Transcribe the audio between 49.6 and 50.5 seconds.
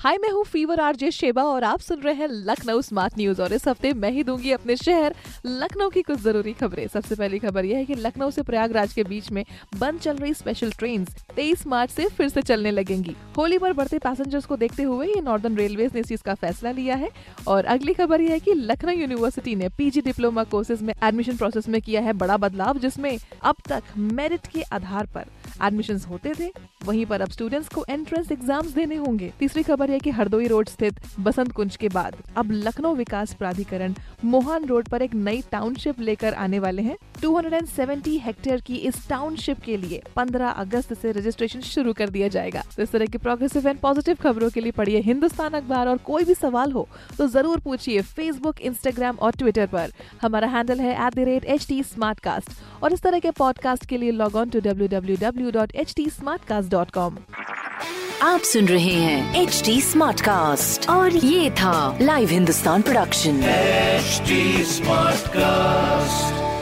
पर। हमारा